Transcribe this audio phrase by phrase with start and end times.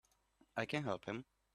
[0.57, 1.25] I can help him!